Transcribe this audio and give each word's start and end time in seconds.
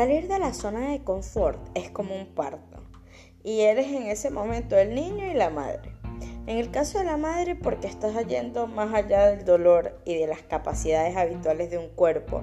Salir 0.00 0.28
de 0.28 0.38
la 0.38 0.54
zona 0.54 0.92
de 0.92 1.04
confort 1.04 1.58
es 1.74 1.90
como 1.90 2.16
un 2.16 2.24
parto 2.28 2.78
y 3.44 3.60
eres 3.60 3.88
en 3.88 4.04
ese 4.04 4.30
momento 4.30 4.78
el 4.78 4.94
niño 4.94 5.26
y 5.26 5.34
la 5.34 5.50
madre. 5.50 5.92
En 6.46 6.56
el 6.56 6.70
caso 6.70 6.96
de 6.96 7.04
la 7.04 7.18
madre 7.18 7.54
porque 7.54 7.86
estás 7.86 8.16
yendo 8.26 8.66
más 8.66 8.94
allá 8.94 9.26
del 9.26 9.44
dolor 9.44 10.00
y 10.06 10.16
de 10.16 10.26
las 10.26 10.40
capacidades 10.40 11.18
habituales 11.18 11.70
de 11.70 11.76
un 11.76 11.88
cuerpo. 11.88 12.42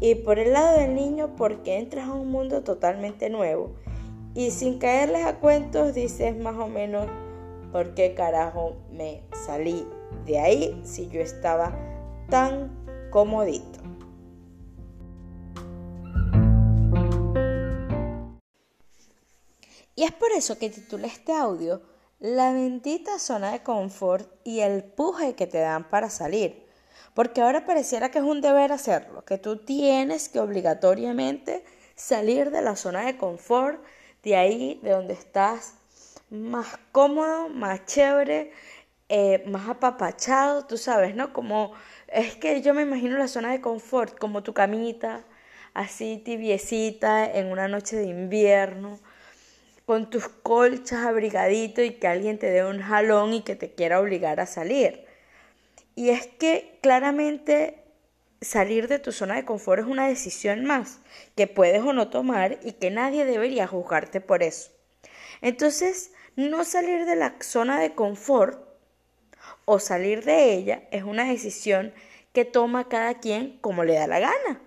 Y 0.00 0.16
por 0.16 0.38
el 0.38 0.52
lado 0.52 0.80
del 0.80 0.94
niño 0.94 1.34
porque 1.34 1.78
entras 1.78 2.10
a 2.10 2.12
un 2.12 2.28
mundo 2.28 2.62
totalmente 2.62 3.30
nuevo 3.30 3.72
y 4.34 4.50
sin 4.50 4.78
caerles 4.78 5.24
a 5.24 5.36
cuentos 5.36 5.94
dices 5.94 6.36
más 6.36 6.56
o 6.56 6.68
menos 6.68 7.06
por 7.72 7.94
qué 7.94 8.12
carajo 8.12 8.76
me 8.90 9.22
salí 9.46 9.86
de 10.26 10.40
ahí 10.40 10.78
si 10.84 11.08
yo 11.08 11.22
estaba 11.22 11.74
tan 12.28 12.70
comodito. 13.10 13.71
Y 20.02 20.04
es 20.04 20.10
por 20.10 20.32
eso 20.32 20.58
que 20.58 20.68
titulé 20.68 21.06
este 21.06 21.32
audio 21.32 21.80
La 22.18 22.52
bendita 22.52 23.20
zona 23.20 23.52
de 23.52 23.62
confort 23.62 24.28
y 24.42 24.58
el 24.58 24.82
puje 24.82 25.36
que 25.36 25.46
te 25.46 25.60
dan 25.60 25.88
para 25.88 26.10
salir. 26.10 26.66
Porque 27.14 27.40
ahora 27.40 27.66
pareciera 27.66 28.10
que 28.10 28.18
es 28.18 28.24
un 28.24 28.40
deber 28.40 28.72
hacerlo, 28.72 29.24
que 29.24 29.38
tú 29.38 29.58
tienes 29.58 30.28
que 30.28 30.40
obligatoriamente 30.40 31.64
salir 31.94 32.50
de 32.50 32.62
la 32.62 32.74
zona 32.74 33.06
de 33.06 33.16
confort, 33.16 33.80
de 34.24 34.34
ahí, 34.34 34.80
de 34.82 34.90
donde 34.90 35.14
estás 35.14 35.74
más 36.30 36.80
cómodo, 36.90 37.48
más 37.48 37.86
chévere, 37.86 38.50
eh, 39.08 39.44
más 39.46 39.68
apapachado, 39.68 40.66
tú 40.66 40.78
sabes, 40.78 41.14
¿no? 41.14 41.32
Como 41.32 41.74
es 42.08 42.34
que 42.34 42.60
yo 42.60 42.74
me 42.74 42.82
imagino 42.82 43.18
la 43.18 43.28
zona 43.28 43.52
de 43.52 43.60
confort, 43.60 44.18
como 44.18 44.42
tu 44.42 44.52
camita, 44.52 45.24
así 45.74 46.20
tibiecita 46.24 47.24
en 47.24 47.52
una 47.52 47.68
noche 47.68 47.94
de 47.94 48.06
invierno, 48.06 48.98
con 49.86 50.10
tus 50.10 50.28
colchas 50.28 51.04
abrigadito 51.06 51.82
y 51.82 51.92
que 51.92 52.06
alguien 52.06 52.38
te 52.38 52.50
dé 52.50 52.64
un 52.64 52.80
jalón 52.80 53.34
y 53.34 53.42
que 53.42 53.56
te 53.56 53.72
quiera 53.72 54.00
obligar 54.00 54.40
a 54.40 54.46
salir. 54.46 55.04
Y 55.94 56.10
es 56.10 56.26
que 56.26 56.78
claramente 56.80 57.82
salir 58.40 58.88
de 58.88 58.98
tu 58.98 59.12
zona 59.12 59.36
de 59.36 59.44
confort 59.44 59.82
es 59.82 59.86
una 59.86 60.08
decisión 60.08 60.64
más 60.64 61.00
que 61.36 61.46
puedes 61.46 61.82
o 61.82 61.92
no 61.92 62.08
tomar 62.08 62.58
y 62.62 62.72
que 62.72 62.90
nadie 62.90 63.24
debería 63.24 63.66
juzgarte 63.66 64.20
por 64.20 64.42
eso. 64.42 64.70
Entonces, 65.40 66.12
no 66.36 66.64
salir 66.64 67.04
de 67.04 67.16
la 67.16 67.34
zona 67.40 67.80
de 67.80 67.94
confort 67.94 68.58
o 69.64 69.78
salir 69.78 70.24
de 70.24 70.54
ella 70.54 70.84
es 70.90 71.04
una 71.04 71.28
decisión 71.28 71.92
que 72.32 72.44
toma 72.44 72.88
cada 72.88 73.20
quien 73.20 73.58
como 73.60 73.84
le 73.84 73.94
da 73.94 74.06
la 74.06 74.20
gana. 74.20 74.60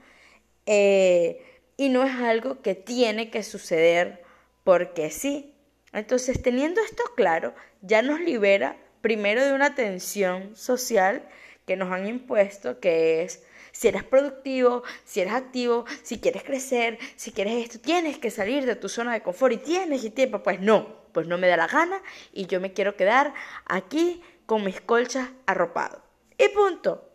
Eh, 0.66 1.42
y 1.78 1.90
no 1.90 2.04
es 2.04 2.16
algo 2.16 2.62
que 2.62 2.76
tiene 2.76 3.30
que 3.30 3.44
suceder 3.44 4.25
porque 4.66 5.12
sí. 5.12 5.54
Entonces, 5.94 6.42
teniendo 6.42 6.82
esto 6.82 7.04
claro, 7.16 7.54
ya 7.82 8.02
nos 8.02 8.20
libera 8.20 8.76
primero 9.00 9.46
de 9.46 9.54
una 9.54 9.76
tensión 9.76 10.58
social 10.58 11.30
que 11.66 11.78
nos 11.78 11.92
han 11.94 12.08
impuesto, 12.08 12.80
que 12.82 13.24
es 13.24 13.44
si 13.72 13.88
eres 13.88 14.04
productivo, 14.04 14.84
si 15.06 15.22
eres 15.22 15.34
activo, 15.34 15.86
si 16.02 16.20
quieres 16.20 16.44
crecer, 16.44 16.98
si 17.16 17.32
quieres 17.32 17.64
esto, 17.64 17.80
tienes 17.80 18.18
que 18.18 18.32
salir 18.32 18.66
de 18.66 18.76
tu 18.76 18.90
zona 18.90 19.14
de 19.14 19.22
confort 19.22 19.54
y 19.54 19.58
tienes 19.58 20.04
y 20.04 20.10
tiempo. 20.10 20.42
Pues 20.42 20.60
no, 20.60 21.06
pues 21.14 21.28
no 21.28 21.38
me 21.38 21.48
da 21.48 21.58
la 21.58 21.68
gana 21.68 22.02
y 22.34 22.48
yo 22.48 22.60
me 22.60 22.74
quiero 22.74 22.98
quedar 22.98 23.34
aquí 23.66 24.22
con 24.48 24.64
mis 24.66 24.82
colchas 24.82 25.30
arropado. 25.46 26.02
Y 26.40 26.50
punto. 26.50 27.08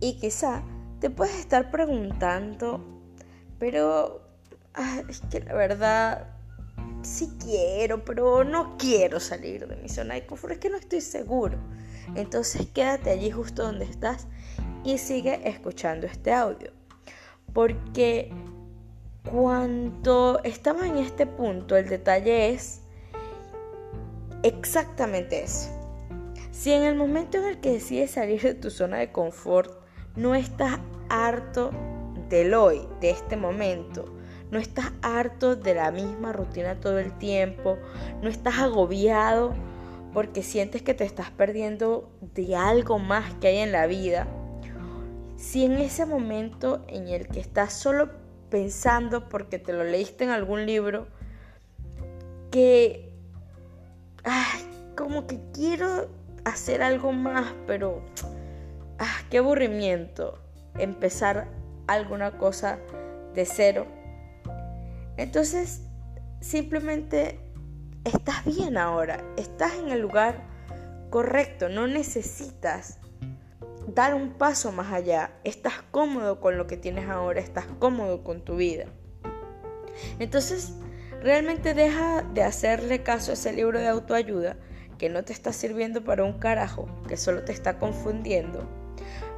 Y 0.00 0.18
quizá 0.20 0.62
te 1.02 1.10
puedes 1.10 1.34
estar 1.34 1.72
preguntando, 1.72 2.80
pero 3.58 4.22
ah, 4.74 5.02
es 5.08 5.20
que 5.32 5.40
la 5.40 5.52
verdad 5.52 6.28
sí 7.02 7.28
quiero, 7.40 8.04
pero 8.04 8.44
no 8.44 8.76
quiero 8.78 9.18
salir 9.18 9.66
de 9.66 9.74
mi 9.74 9.88
zona 9.88 10.14
de 10.14 10.24
confort, 10.26 10.52
es 10.52 10.58
que 10.60 10.70
no 10.70 10.76
estoy 10.76 11.00
seguro. 11.00 11.58
Entonces 12.14 12.68
quédate 12.72 13.10
allí 13.10 13.32
justo 13.32 13.64
donde 13.64 13.84
estás 13.84 14.28
y 14.84 14.96
sigue 14.98 15.40
escuchando 15.48 16.06
este 16.06 16.32
audio. 16.32 16.70
Porque 17.52 18.30
cuando 19.28 20.40
estamos 20.44 20.84
en 20.84 20.98
este 20.98 21.26
punto, 21.26 21.76
el 21.76 21.88
detalle 21.88 22.50
es 22.50 22.82
exactamente 24.44 25.42
eso. 25.42 25.68
Si 26.52 26.70
en 26.70 26.84
el 26.84 26.94
momento 26.94 27.38
en 27.38 27.46
el 27.46 27.58
que 27.58 27.72
decides 27.72 28.12
salir 28.12 28.40
de 28.40 28.54
tu 28.54 28.70
zona 28.70 28.98
de 28.98 29.10
confort 29.10 29.81
no 30.16 30.34
estás 30.34 30.78
harto 31.08 31.70
del 32.28 32.54
hoy, 32.54 32.80
de 33.00 33.10
este 33.10 33.36
momento, 33.36 34.04
no 34.50 34.58
estás 34.58 34.92
harto 35.02 35.56
de 35.56 35.74
la 35.74 35.90
misma 35.90 36.32
rutina 36.32 36.80
todo 36.80 36.98
el 36.98 37.16
tiempo, 37.18 37.78
no 38.20 38.28
estás 38.28 38.58
agobiado 38.58 39.54
porque 40.12 40.42
sientes 40.42 40.82
que 40.82 40.94
te 40.94 41.04
estás 41.04 41.30
perdiendo 41.30 42.10
de 42.20 42.54
algo 42.54 42.98
más 42.98 43.32
que 43.34 43.48
hay 43.48 43.58
en 43.58 43.72
la 43.72 43.86
vida, 43.86 44.26
si 45.36 45.64
en 45.64 45.72
ese 45.72 46.06
momento 46.06 46.84
en 46.88 47.08
el 47.08 47.28
que 47.28 47.40
estás 47.40 47.72
solo 47.72 48.10
pensando 48.50 49.28
porque 49.28 49.58
te 49.58 49.72
lo 49.72 49.82
leíste 49.82 50.24
en 50.24 50.30
algún 50.30 50.66
libro, 50.66 51.06
que, 52.50 53.10
como 54.96 55.26
que 55.26 55.40
quiero 55.54 56.08
hacer 56.44 56.82
algo 56.82 57.12
más, 57.12 57.54
pero, 57.66 58.02
qué 59.32 59.38
aburrimiento 59.38 60.38
empezar 60.78 61.48
alguna 61.86 62.36
cosa 62.36 62.78
de 63.32 63.46
cero. 63.46 63.86
Entonces, 65.16 65.80
simplemente 66.42 67.40
estás 68.04 68.44
bien 68.44 68.76
ahora, 68.76 69.24
estás 69.38 69.72
en 69.76 69.88
el 69.88 70.02
lugar 70.02 70.42
correcto, 71.08 71.70
no 71.70 71.86
necesitas 71.86 72.98
dar 73.88 74.14
un 74.14 74.34
paso 74.34 74.70
más 74.70 74.92
allá, 74.92 75.32
estás 75.44 75.80
cómodo 75.90 76.38
con 76.38 76.58
lo 76.58 76.66
que 76.66 76.76
tienes 76.76 77.08
ahora, 77.08 77.40
estás 77.40 77.64
cómodo 77.78 78.24
con 78.24 78.44
tu 78.44 78.56
vida. 78.56 78.84
Entonces, 80.18 80.74
realmente 81.22 81.72
deja 81.72 82.20
de 82.20 82.42
hacerle 82.42 83.02
caso 83.02 83.30
a 83.30 83.34
ese 83.34 83.54
libro 83.54 83.78
de 83.78 83.88
autoayuda 83.88 84.58
que 84.98 85.08
no 85.08 85.24
te 85.24 85.32
está 85.32 85.54
sirviendo 85.54 86.04
para 86.04 86.22
un 86.22 86.38
carajo, 86.38 86.86
que 87.08 87.16
solo 87.16 87.44
te 87.44 87.52
está 87.52 87.78
confundiendo 87.78 88.81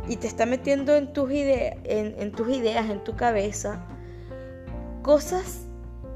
y 0.09 0.16
te 0.16 0.26
está 0.26 0.47
metiendo 0.47 0.94
en 0.94 1.12
tus, 1.12 1.31
en 1.31 2.32
tus 2.32 2.48
ideas, 2.50 2.91
en 2.91 3.03
tu 3.04 3.16
cabeza, 3.16 3.87
cosas 5.03 5.66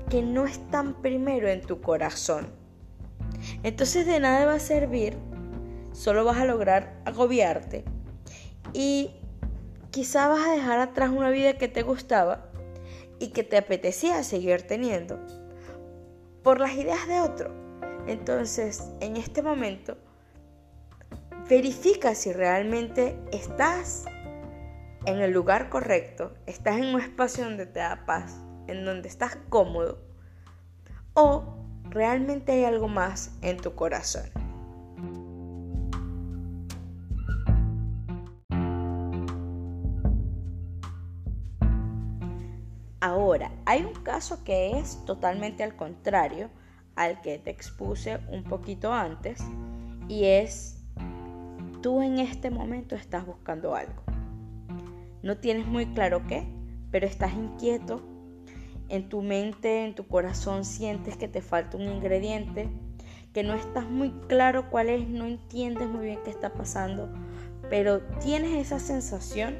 que 0.08 0.22
no 0.22 0.46
están 0.46 0.94
primero 1.02 1.48
en 1.48 1.60
tu 1.60 1.80
corazón. 1.80 2.48
Entonces 3.62 4.06
de 4.06 4.20
nada 4.20 4.46
va 4.46 4.54
a 4.54 4.60
servir, 4.60 5.16
solo 5.92 6.24
vas 6.24 6.38
a 6.38 6.44
lograr 6.44 7.00
agobiarte 7.04 7.84
y 8.72 9.10
quizá 9.90 10.28
vas 10.28 10.46
a 10.46 10.52
dejar 10.52 10.80
atrás 10.80 11.10
una 11.10 11.30
vida 11.30 11.54
que 11.54 11.68
te 11.68 11.82
gustaba 11.82 12.50
y 13.18 13.28
que 13.28 13.42
te 13.42 13.56
apetecía 13.56 14.22
seguir 14.22 14.62
teniendo 14.62 15.18
por 16.42 16.60
las 16.60 16.72
ideas 16.74 17.06
de 17.08 17.20
otro. 17.20 17.52
Entonces, 18.06 18.84
en 19.00 19.16
este 19.16 19.42
momento, 19.42 19.96
verifica 21.48 22.14
si 22.14 22.32
realmente 22.32 23.18
estás 23.32 24.04
en 25.06 25.20
el 25.20 25.32
lugar 25.32 25.70
correcto, 25.70 26.34
estás 26.46 26.76
en 26.76 26.94
un 26.94 27.00
espacio 27.00 27.44
donde 27.44 27.64
te 27.64 27.80
da 27.80 28.04
paz, 28.04 28.38
en 28.66 28.84
donde 28.84 29.08
estás 29.08 29.38
cómodo, 29.48 29.98
o 31.14 31.56
realmente 31.84 32.52
hay 32.52 32.64
algo 32.64 32.88
más 32.88 33.32
en 33.40 33.56
tu 33.56 33.74
corazón. 33.74 34.28
Ahora, 43.00 43.52
hay 43.64 43.84
un 43.84 43.94
caso 44.02 44.44
que 44.44 44.78
es 44.78 45.02
totalmente 45.06 45.62
al 45.62 45.76
contrario 45.76 46.50
al 46.94 47.22
que 47.22 47.38
te 47.38 47.50
expuse 47.50 48.18
un 48.28 48.44
poquito 48.44 48.92
antes 48.92 49.40
y 50.08 50.24
es 50.24 50.77
tú 51.80 52.02
en 52.02 52.18
este 52.18 52.50
momento 52.50 52.94
estás 52.94 53.26
buscando 53.26 53.74
algo. 53.74 54.02
No 55.22 55.36
tienes 55.38 55.66
muy 55.66 55.86
claro 55.86 56.26
qué, 56.26 56.46
pero 56.90 57.06
estás 57.06 57.34
inquieto 57.34 58.02
en 58.88 59.08
tu 59.08 59.22
mente, 59.22 59.84
en 59.84 59.94
tu 59.94 60.06
corazón 60.06 60.64
sientes 60.64 61.16
que 61.16 61.28
te 61.28 61.42
falta 61.42 61.76
un 61.76 61.88
ingrediente, 61.88 62.68
que 63.32 63.42
no 63.42 63.54
estás 63.54 63.88
muy 63.88 64.10
claro 64.28 64.70
cuál 64.70 64.88
es, 64.88 65.06
no 65.08 65.26
entiendes 65.26 65.88
muy 65.88 66.06
bien 66.06 66.20
qué 66.24 66.30
está 66.30 66.54
pasando, 66.54 67.08
pero 67.68 68.00
tienes 68.22 68.56
esa 68.56 68.78
sensación 68.78 69.56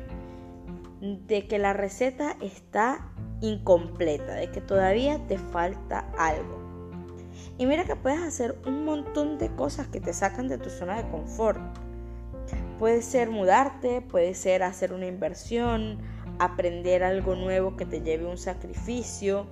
de 1.00 1.46
que 1.46 1.58
la 1.58 1.74
receta 1.74 2.36
está 2.40 3.12
incompleta, 3.40 4.34
de 4.34 4.50
que 4.50 4.60
todavía 4.60 5.24
te 5.26 5.38
falta 5.38 6.10
algo. 6.18 6.58
Y 7.58 7.66
mira 7.66 7.84
que 7.84 7.96
puedes 7.96 8.20
hacer 8.20 8.58
un 8.66 8.84
montón 8.84 9.38
de 9.38 9.54
cosas 9.54 9.88
que 9.88 10.00
te 10.00 10.12
sacan 10.12 10.48
de 10.48 10.58
tu 10.58 10.70
zona 10.70 11.02
de 11.02 11.10
confort. 11.10 11.60
Puede 12.78 13.02
ser 13.02 13.30
mudarte, 13.30 14.00
puede 14.00 14.34
ser 14.34 14.62
hacer 14.62 14.92
una 14.92 15.06
inversión, 15.06 15.98
aprender 16.38 17.02
algo 17.02 17.34
nuevo 17.34 17.76
que 17.76 17.84
te 17.84 18.00
lleve 18.00 18.26
un 18.26 18.38
sacrificio, 18.38 19.46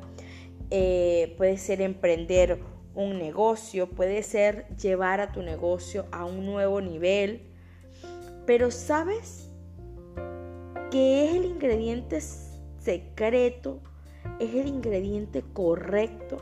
eh, 0.70 1.34
puede 1.36 1.58
ser 1.58 1.80
emprender 1.80 2.60
un 2.94 3.18
negocio, 3.18 3.90
puede 3.90 4.22
ser 4.22 4.68
llevar 4.76 5.20
a 5.20 5.32
tu 5.32 5.42
negocio 5.42 6.06
a 6.12 6.24
un 6.24 6.46
nuevo 6.46 6.80
nivel. 6.80 7.42
Pero 8.46 8.70
¿sabes 8.70 9.50
qué 10.90 11.26
es 11.26 11.36
el 11.36 11.44
ingrediente 11.44 12.20
secreto? 12.78 13.80
Es 14.40 14.54
el 14.54 14.68
ingrediente 14.68 15.42
correcto. 15.52 16.38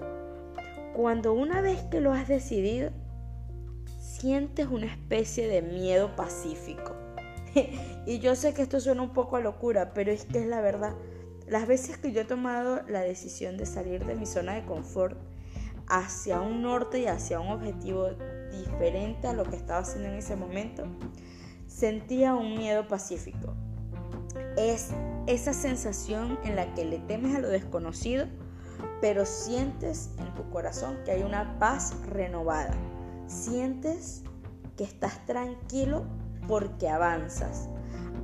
Cuando 0.95 1.33
una 1.33 1.61
vez 1.61 1.83
que 1.91 2.01
lo 2.01 2.13
has 2.13 2.29
decidido, 2.29 2.91
sientes 4.25 4.69
una 4.69 4.87
especie 4.87 5.47
de 5.49 5.61
miedo 5.61 6.17
pacífico. 6.17 6.95
y 8.07 8.21
yo 8.21 8.35
sé 8.35 8.55
que 8.55 8.63
esto 8.63 8.81
suena 8.81 9.03
un 9.03 9.13
poco 9.13 9.37
a 9.37 9.41
locura, 9.41 9.93
pero 9.93 10.11
es 10.11 10.25
que 10.25 10.39
es 10.39 10.47
la 10.47 10.63
verdad. 10.63 10.95
Las 11.47 11.67
veces 11.67 11.99
que 11.99 12.11
yo 12.11 12.23
he 12.23 12.25
tomado 12.25 12.81
la 12.89 13.01
decisión 13.01 13.59
de 13.59 13.67
salir 13.67 14.07
de 14.07 14.15
mi 14.15 14.25
zona 14.25 14.55
de 14.55 14.65
confort 14.65 15.19
hacia 15.89 16.41
un 16.41 16.63
norte 16.63 17.01
y 17.01 17.07
hacia 17.07 17.39
un 17.39 17.49
objetivo 17.49 18.13
diferente 18.51 19.27
a 19.27 19.35
lo 19.35 19.45
que 19.45 19.57
estaba 19.57 19.81
haciendo 19.81 20.09
en 20.09 20.15
ese 20.15 20.37
momento, 20.37 20.85
sentía 21.67 22.35
un 22.35 22.57
miedo 22.57 22.89
pacífico. 22.89 23.53
Es 24.57 24.89
esa 25.27 25.53
sensación 25.53 26.39
en 26.45 26.57
la 26.57 26.73
que 26.73 26.87
le 26.87 26.99
temes 27.01 27.37
a 27.37 27.41
lo 27.41 27.49
desconocido, 27.49 28.25
pero 29.03 29.27
sientes 29.27 30.13
en 30.17 30.35
tu 30.35 30.49
corazón 30.49 30.97
que 31.05 31.11
hay 31.11 31.25
una 31.25 31.59
paz 31.59 31.95
renovada. 32.09 32.75
Sientes 33.27 34.23
que 34.77 34.85
estás 34.85 35.25
tranquilo 35.27 36.05
porque 36.47 36.89
avanzas, 36.89 37.69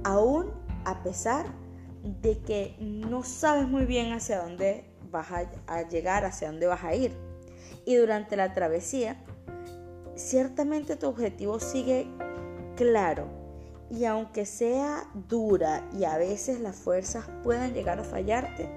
aún 0.05 0.53
a 0.85 1.03
pesar 1.03 1.47
de 2.03 2.39
que 2.41 2.77
no 2.81 3.23
sabes 3.23 3.69
muy 3.69 3.85
bien 3.85 4.13
hacia 4.13 4.43
dónde 4.43 4.85
vas 5.11 5.29
a, 5.33 5.89
llegar, 5.89 6.25
hacia 6.25 6.51
dónde 6.51 6.67
vas 6.67 6.85
a 6.85 6.95
ir. 6.95 7.13
Y 7.85 7.97
durante 7.97 8.37
la 8.37 8.53
travesía, 8.53 9.23
ciertamente 10.15 10.97
tu 10.97 11.09
objetivo 11.09 11.61
sigue 11.61 12.07
claro. 12.77 13.27
Y 13.91 14.05
aunque 14.05 14.47
sea 14.47 15.05
dura 15.29 15.89
y 15.99 16.05
a 16.05 16.17
veces 16.17 16.61
las 16.61 16.77
fuerzas 16.77 17.29
puedan 17.43 17.75
llegar 17.75 17.99
a 17.99 18.05
fallarte, 18.05 18.71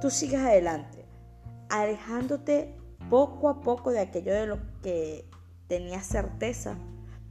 tú 0.00 0.10
sigues 0.10 0.40
adelante, 0.40 1.04
alejándote 1.68 2.76
poco 3.10 3.48
a 3.48 3.60
poco 3.60 3.90
de 3.90 4.00
aquello 4.00 4.32
de 4.32 4.46
lo 4.46 4.58
que 4.82 5.28
tenías 5.68 6.06
certeza, 6.06 6.76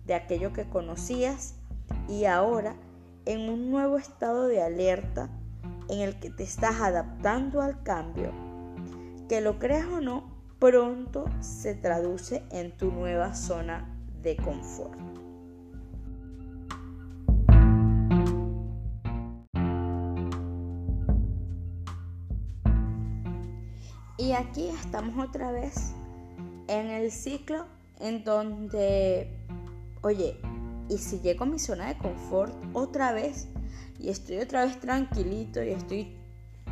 de 0.06 0.14
aquello 0.14 0.54
que 0.54 0.70
conocías 0.70 1.56
y 2.08 2.26
ahora 2.26 2.76
en 3.26 3.50
un 3.50 3.70
nuevo 3.70 3.98
estado 3.98 4.48
de 4.48 4.62
alerta 4.62 5.30
en 5.90 6.00
el 6.00 6.18
que 6.20 6.30
te 6.30 6.44
estás 6.44 6.80
adaptando 6.80 7.62
al 7.62 7.84
cambio, 7.84 8.32
que 9.28 9.42
lo 9.42 9.60
creas 9.60 9.88
o 9.88 10.00
no, 10.00 10.32
pronto 10.60 11.26
se 11.42 11.76
traduce 11.76 12.44
en 12.52 12.76
tu 12.78 12.92
nueva 12.92 13.36
zona 13.36 13.94
de 14.22 14.38
confort. 14.38 14.98
Y 24.18 24.32
aquí 24.32 24.68
estamos 24.70 25.24
otra 25.24 25.52
vez 25.52 25.94
en 26.68 26.88
el 26.88 27.12
ciclo 27.12 27.66
en 28.00 28.24
donde, 28.24 29.32
oye, 30.02 30.40
y 30.90 30.98
si 30.98 31.20
llego 31.20 31.44
a 31.44 31.48
mi 31.48 31.60
zona 31.60 31.88
de 31.88 31.98
confort 31.98 32.54
otra 32.74 33.12
vez 33.12 33.48
y 34.00 34.10
estoy 34.10 34.38
otra 34.38 34.66
vez 34.66 34.80
tranquilito 34.80 35.62
y 35.64 35.70
estoy 35.70 36.16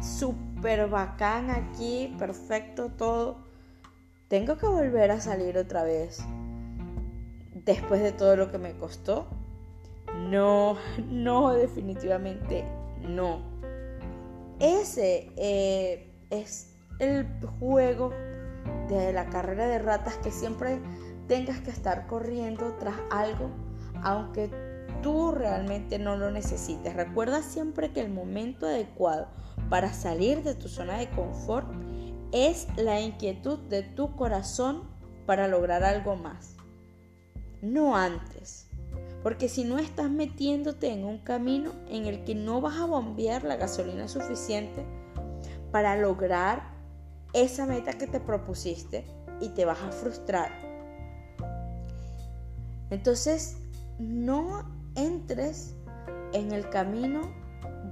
súper 0.02 0.88
bacán 0.90 1.50
aquí, 1.50 2.16
perfecto 2.18 2.90
todo, 2.90 3.38
tengo 4.28 4.58
que 4.58 4.68
volver 4.68 5.12
a 5.12 5.20
salir 5.20 5.58
otra 5.58 5.84
vez 5.84 6.24
después 7.54 8.02
de 8.02 8.12
todo 8.12 8.36
lo 8.36 8.52
que 8.52 8.58
me 8.58 8.78
costó. 8.78 9.28
No, 10.30 10.78
no, 11.10 11.54
definitivamente 11.54 12.64
no. 13.02 13.42
Ese 14.60 15.32
eh, 15.36 16.12
es 16.30 16.74
el 17.00 17.28
juego 17.60 18.12
de 18.88 19.12
la 19.12 19.30
carrera 19.30 19.68
de 19.68 19.80
ratas 19.80 20.18
que 20.18 20.32
siempre 20.32 20.80
tengas 21.28 21.60
que 21.60 21.72
estar 21.72 22.08
corriendo 22.08 22.76
tras 22.80 22.96
algo 23.12 23.50
aunque 24.06 24.50
tú 25.02 25.32
realmente 25.32 26.00
no 26.00 26.16
lo 26.16 26.32
necesites. 26.32 26.96
Recuerda 26.96 27.42
siempre 27.42 27.92
que 27.92 28.02
el 28.02 28.12
momento 28.12 28.68
adecuado 28.68 29.28
para 29.70 29.94
salir 29.94 30.44
de 30.44 30.56
tu 30.56 30.68
zona 30.68 30.98
de 30.98 31.10
confort 31.10 31.68
es 32.32 32.68
la 32.78 33.00
inquietud 33.02 33.60
de 33.60 33.84
tu 33.84 34.16
corazón 34.16 34.84
para 35.26 35.48
lograr 35.48 35.84
algo 35.84 36.16
más. 36.16 36.56
No 37.62 37.96
antes. 37.96 38.68
Porque 39.24 39.50
si 39.50 39.64
no 39.64 39.80
estás 39.80 40.12
metiéndote 40.12 40.92
en 40.92 41.04
un 41.04 41.18
camino 41.18 41.72
en 41.90 42.06
el 42.06 42.24
que 42.26 42.36
no 42.36 42.62
vas 42.62 42.78
a 42.78 42.86
bombear 42.86 43.44
la 43.44 43.56
gasolina 43.56 44.08
suficiente 44.08 44.86
para 45.72 45.98
lograr 45.98 46.76
esa 47.34 47.66
meta 47.66 47.94
que 47.94 48.06
te 48.06 48.20
propusiste 48.20 49.04
y 49.42 49.50
te 49.50 49.66
vas 49.66 49.82
a 49.82 49.92
frustrar. 49.92 50.65
Entonces, 52.90 53.58
no 54.00 54.64
entres 54.96 55.76
en 56.34 56.52
el 56.52 56.70
camino 56.70 57.22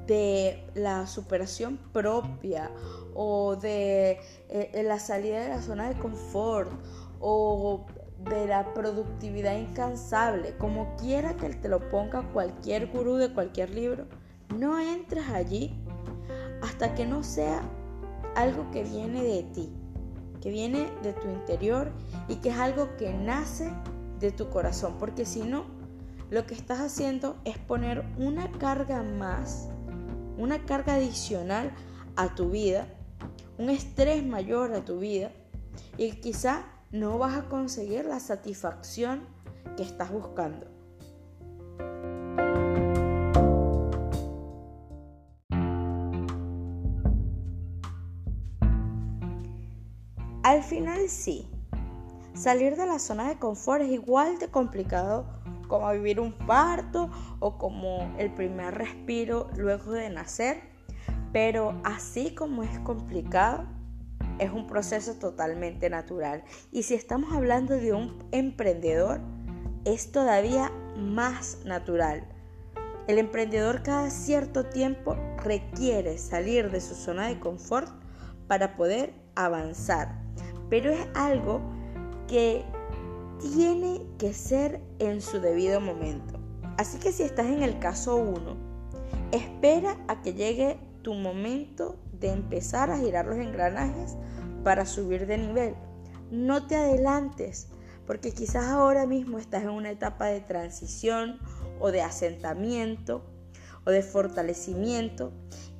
de 0.07 0.65
la 0.73 1.07
superación 1.07 1.77
propia 1.91 2.71
o 3.13 3.55
de 3.55 4.19
eh, 4.49 4.83
la 4.85 4.99
salida 4.99 5.41
de 5.41 5.49
la 5.49 5.61
zona 5.61 5.89
de 5.89 5.95
confort 5.99 6.71
o 7.19 7.85
de 8.29 8.47
la 8.47 8.73
productividad 8.73 9.57
incansable, 9.57 10.55
como 10.57 10.95
quiera 10.95 11.35
que 11.35 11.49
te 11.49 11.67
lo 11.67 11.89
ponga 11.89 12.21
cualquier 12.31 12.87
gurú 12.87 13.15
de 13.15 13.33
cualquier 13.33 13.69
libro, 13.69 14.07
no 14.57 14.79
entres 14.79 15.27
allí 15.29 15.73
hasta 16.61 16.95
que 16.95 17.05
no 17.05 17.23
sea 17.23 17.61
algo 18.35 18.69
que 18.71 18.83
viene 18.83 19.23
de 19.23 19.43
ti, 19.43 19.73
que 20.41 20.49
viene 20.49 20.89
de 21.01 21.13
tu 21.13 21.29
interior 21.29 21.91
y 22.27 22.35
que 22.37 22.49
es 22.49 22.57
algo 22.57 22.95
que 22.97 23.13
nace 23.13 23.71
de 24.19 24.31
tu 24.31 24.49
corazón, 24.49 24.95
porque 24.99 25.25
si 25.25 25.43
no, 25.43 25.65
lo 26.29 26.45
que 26.45 26.55
estás 26.55 26.79
haciendo 26.79 27.37
es 27.45 27.57
poner 27.57 28.05
una 28.17 28.51
carga 28.51 29.03
más, 29.03 29.69
una 30.37 30.65
carga 30.65 30.95
adicional 30.95 31.71
a 32.15 32.35
tu 32.35 32.49
vida, 32.49 32.87
un 33.57 33.69
estrés 33.69 34.25
mayor 34.25 34.73
a 34.73 34.83
tu 34.83 34.99
vida 34.99 35.31
y 35.97 36.11
quizá 36.13 36.65
no 36.91 37.17
vas 37.17 37.37
a 37.37 37.49
conseguir 37.49 38.05
la 38.05 38.19
satisfacción 38.19 39.27
que 39.77 39.83
estás 39.83 40.11
buscando. 40.11 40.67
Al 50.43 50.61
final 50.61 51.07
sí, 51.09 51.47
salir 52.33 52.75
de 52.75 52.85
la 52.85 52.99
zona 52.99 53.29
de 53.29 53.37
confort 53.37 53.81
es 53.81 53.91
igual 53.91 54.39
de 54.39 54.49
complicado 54.49 55.25
como 55.67 55.91
vivir 55.91 56.19
un 56.19 56.33
parto 56.33 57.09
o 57.39 57.57
como 57.57 58.13
el 58.17 58.31
primer 58.33 58.75
respiro 58.75 59.49
luego 59.57 59.91
de 59.91 60.09
nacer, 60.09 60.61
pero 61.31 61.79
así 61.83 62.35
como 62.35 62.63
es 62.63 62.79
complicado, 62.79 63.65
es 64.39 64.51
un 64.51 64.67
proceso 64.67 65.15
totalmente 65.15 65.89
natural. 65.89 66.43
Y 66.71 66.83
si 66.83 66.93
estamos 66.95 67.33
hablando 67.33 67.75
de 67.75 67.93
un 67.93 68.23
emprendedor, 68.31 69.21
es 69.85 70.11
todavía 70.11 70.71
más 70.97 71.59
natural. 71.65 72.27
El 73.07 73.17
emprendedor 73.17 73.83
cada 73.83 74.09
cierto 74.09 74.65
tiempo 74.65 75.17
requiere 75.43 76.17
salir 76.17 76.71
de 76.71 76.79
su 76.79 76.95
zona 76.95 77.27
de 77.27 77.39
confort 77.39 77.89
para 78.47 78.75
poder 78.75 79.13
avanzar, 79.35 80.21
pero 80.69 80.91
es 80.91 81.05
algo 81.15 81.61
que 82.33 82.65
tiene 83.39 84.01
que 84.17 84.33
ser 84.33 84.81
en 84.97 85.21
su 85.21 85.39
debido 85.39 85.79
momento. 85.79 86.39
Así 86.79 86.97
que 86.97 87.11
si 87.11 87.21
estás 87.21 87.45
en 87.45 87.61
el 87.61 87.77
caso 87.77 88.15
1, 88.15 88.57
espera 89.31 90.03
a 90.07 90.23
que 90.23 90.33
llegue 90.33 90.79
tu 91.03 91.13
momento 91.13 91.95
de 92.19 92.31
empezar 92.31 92.89
a 92.89 92.97
girar 92.97 93.27
los 93.27 93.37
engranajes 93.37 94.15
para 94.63 94.87
subir 94.87 95.27
de 95.27 95.37
nivel. 95.37 95.75
No 96.31 96.65
te 96.65 96.75
adelantes, 96.75 97.67
porque 98.07 98.31
quizás 98.31 98.65
ahora 98.65 99.05
mismo 99.05 99.37
estás 99.37 99.61
en 99.61 99.69
una 99.69 99.91
etapa 99.91 100.25
de 100.25 100.41
transición 100.41 101.37
o 101.79 101.91
de 101.91 102.01
asentamiento 102.01 103.21
o 103.85 103.91
de 103.91 104.01
fortalecimiento. 104.01 105.33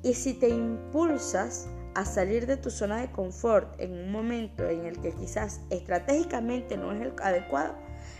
Y 0.04 0.14
si 0.14 0.34
te 0.34 0.50
impulsas 0.50 1.66
a 1.94 2.04
salir 2.04 2.46
de 2.46 2.56
tu 2.56 2.70
zona 2.70 3.00
de 3.00 3.10
confort 3.10 3.80
en 3.80 3.92
un 3.92 4.12
momento 4.12 4.68
en 4.68 4.84
el 4.84 5.00
que 5.00 5.12
quizás 5.12 5.60
estratégicamente 5.70 6.76
no 6.76 6.92
es 6.92 7.00
el 7.00 7.12
adecuado, 7.22 7.74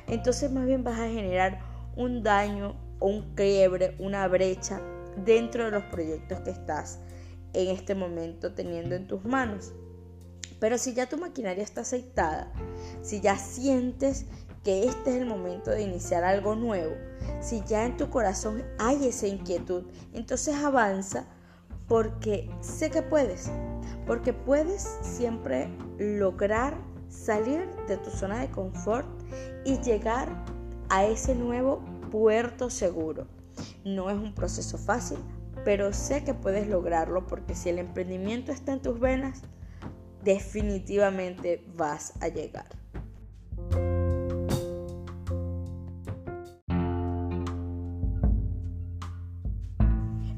entonces 0.06 0.50
más 0.50 0.66
bien 0.66 0.84
vas 0.84 0.98
a 0.98 1.08
generar 1.08 1.60
un 1.96 2.22
daño 2.22 2.76
un 3.00 3.34
quiebre, 3.34 3.94
una 3.98 4.26
brecha 4.28 4.80
dentro 5.24 5.66
de 5.66 5.70
los 5.72 5.84
proyectos 5.84 6.40
que 6.40 6.50
estás 6.50 7.00
en 7.52 7.68
este 7.68 7.94
momento 7.94 8.54
teniendo 8.54 8.94
en 8.94 9.06
tus 9.06 9.24
manos. 9.24 9.72
Pero 10.58 10.78
si 10.78 10.94
ya 10.94 11.08
tu 11.08 11.18
maquinaria 11.18 11.62
está 11.62 11.82
aceitada, 11.82 12.50
si 13.02 13.20
ya 13.20 13.36
sientes 13.36 14.26
que 14.62 14.84
este 14.84 15.10
es 15.10 15.16
el 15.16 15.26
momento 15.26 15.70
de 15.70 15.82
iniciar 15.82 16.24
algo 16.24 16.54
nuevo, 16.54 16.94
si 17.40 17.62
ya 17.66 17.84
en 17.84 17.96
tu 17.98 18.08
corazón 18.08 18.64
hay 18.78 19.06
esa 19.06 19.26
inquietud, 19.26 19.84
entonces 20.14 20.54
avanza 20.54 21.26
porque 21.88 22.50
sé 22.60 22.90
que 22.90 23.02
puedes, 23.02 23.50
porque 24.06 24.32
puedes 24.32 24.82
siempre 25.02 25.68
lograr 25.98 26.76
salir 27.08 27.68
de 27.88 27.96
tu 27.96 28.10
zona 28.10 28.40
de 28.40 28.50
confort 28.50 29.06
y 29.64 29.78
llegar 29.78 30.28
a 30.88 31.04
ese 31.04 31.34
nuevo 31.34 31.84
puerto 32.10 32.70
seguro. 32.70 33.26
No 33.84 34.10
es 34.10 34.16
un 34.16 34.34
proceso 34.34 34.78
fácil, 34.78 35.18
pero 35.64 35.92
sé 35.92 36.24
que 36.24 36.34
puedes 36.34 36.68
lograrlo 36.68 37.26
porque 37.26 37.54
si 37.54 37.68
el 37.68 37.78
emprendimiento 37.78 38.52
está 38.52 38.72
en 38.72 38.82
tus 38.82 38.98
venas, 38.98 39.42
definitivamente 40.22 41.64
vas 41.76 42.14
a 42.20 42.28
llegar. 42.28 42.83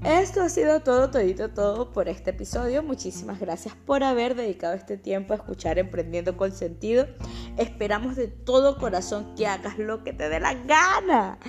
Esto 0.06 0.42
ha 0.42 0.48
sido 0.48 0.82
todo, 0.82 1.10
todito, 1.10 1.50
todo 1.50 1.92
por 1.92 2.08
este 2.08 2.30
episodio. 2.30 2.84
Muchísimas 2.84 3.40
gracias 3.40 3.74
por 3.74 4.04
haber 4.04 4.36
dedicado 4.36 4.74
este 4.74 4.96
tiempo 4.96 5.32
a 5.32 5.36
escuchar 5.36 5.80
Emprendiendo 5.80 6.36
con 6.36 6.52
Sentido. 6.52 7.08
Esperamos 7.56 8.14
de 8.14 8.28
todo 8.28 8.78
corazón 8.78 9.34
que 9.34 9.48
hagas 9.48 9.78
lo 9.78 10.04
que 10.04 10.12
te 10.12 10.28
dé 10.28 10.38
la 10.38 10.54
gana. 10.54 11.40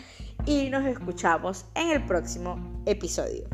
Y 0.48 0.72
nos 0.72 0.88
escuchamos 0.88 1.66
en 1.76 1.92
el 1.92 2.04
próximo 2.08 2.82
episodio. 2.88 3.48